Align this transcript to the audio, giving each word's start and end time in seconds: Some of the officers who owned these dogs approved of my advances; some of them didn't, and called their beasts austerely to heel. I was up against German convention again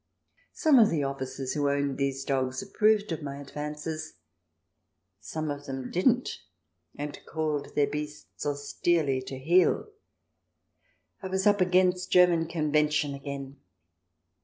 Some 0.53 0.79
of 0.79 0.89
the 0.89 1.03
officers 1.03 1.53
who 1.53 1.69
owned 1.69 1.99
these 1.99 2.25
dogs 2.25 2.63
approved 2.63 3.11
of 3.11 3.21
my 3.21 3.39
advances; 3.39 4.15
some 5.19 5.51
of 5.51 5.67
them 5.67 5.91
didn't, 5.91 6.39
and 6.97 7.19
called 7.27 7.75
their 7.75 7.85
beasts 7.85 8.43
austerely 8.43 9.21
to 9.21 9.37
heel. 9.37 9.91
I 11.21 11.27
was 11.27 11.45
up 11.45 11.61
against 11.61 12.11
German 12.11 12.47
convention 12.47 13.13
again 13.13 13.57